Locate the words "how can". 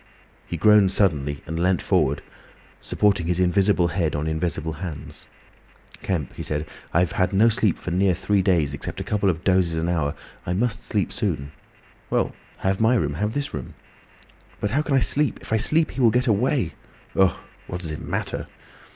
14.71-14.95